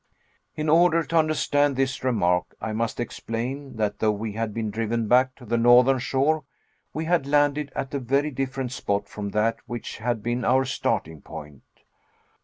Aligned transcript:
In 0.55 0.67
order 0.67 1.03
to 1.03 1.15
understand 1.17 1.75
this 1.75 2.03
remark, 2.03 2.55
I 2.59 2.73
must 2.73 2.99
explain 2.99 3.75
that 3.75 3.99
though 3.99 4.11
we 4.11 4.31
had 4.33 4.51
been 4.51 4.71
driven 4.71 5.07
back 5.07 5.35
to 5.35 5.45
the 5.45 5.59
northern 5.59 5.99
shore, 5.99 6.43
we 6.91 7.05
had 7.05 7.27
landed 7.27 7.71
at 7.75 7.93
a 7.93 7.99
very 7.99 8.31
different 8.31 8.71
spot 8.71 9.07
from 9.07 9.29
that 9.29 9.57
which 9.67 9.97
had 9.97 10.23
been 10.23 10.43
our 10.43 10.65
starting 10.65 11.21
point. 11.21 11.61